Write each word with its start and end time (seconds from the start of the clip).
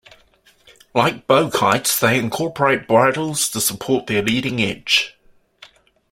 Like 0.95 1.27
bow 1.27 1.51
kites, 1.51 1.99
they 1.99 2.17
incorporate 2.17 2.87
bridles 2.87 3.47
to 3.51 3.61
support 3.61 4.07
their 4.07 4.23
leading 4.23 4.59
edge. 4.59 5.15